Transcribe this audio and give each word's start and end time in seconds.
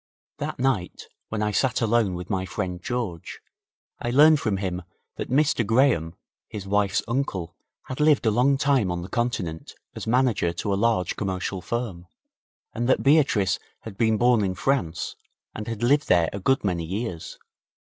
That 0.39 0.57
night, 0.57 1.03
when 1.29 1.43
I 1.43 1.51
sat 1.51 1.79
alone 1.79 2.15
with 2.15 2.27
my 2.27 2.43
friend 2.43 2.81
George, 2.81 3.39
I 4.01 4.09
learned 4.09 4.39
from 4.39 4.57
him 4.57 4.81
that 5.17 5.29
Mr 5.29 5.63
Graham, 5.63 6.15
his 6.47 6.65
wife's 6.67 7.03
uncle, 7.07 7.55
had 7.83 7.99
lived 7.99 8.25
a 8.25 8.31
long 8.31 8.57
time 8.57 8.89
on 8.91 9.03
the 9.03 9.07
Continent 9.09 9.75
as 9.93 10.07
manager 10.07 10.53
to 10.53 10.73
a 10.73 10.73
large 10.73 11.15
commercial 11.17 11.61
firm, 11.61 12.07
and 12.73 12.89
that 12.89 13.03
Beatrice 13.03 13.59
had 13.81 13.95
been 13.95 14.17
born 14.17 14.43
in 14.43 14.55
France 14.55 15.15
and 15.53 15.67
had 15.67 15.83
lived 15.83 16.07
there 16.07 16.29
a 16.33 16.39
good 16.39 16.63
many 16.63 16.83
years. 16.83 17.37